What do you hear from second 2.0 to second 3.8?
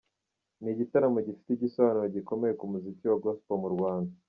gikomeye ku muziki wa gospel mu